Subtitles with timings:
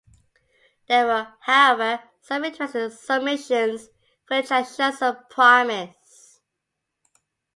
[0.87, 3.89] There were, however, some interesting submissions
[4.29, 6.39] which had shown some promise.